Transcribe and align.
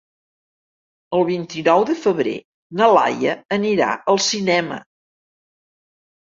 El 1.17 1.25
vint-i-nou 1.27 1.85
de 1.91 1.97
febrer 2.07 2.33
na 2.81 2.89
Laia 3.01 3.37
anirà 3.61 3.93
al 4.17 4.23
cinema. 4.33 4.83